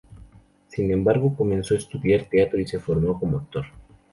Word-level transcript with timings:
Sin 0.69 0.91
embargo, 0.91 1.35
comenzó 1.35 1.75
a 1.75 1.77
estudiar 1.77 2.23
teatro 2.25 2.59
y 2.59 2.65
se 2.65 2.79
formó 2.79 3.19
como 3.19 3.37
actor. 3.37 3.67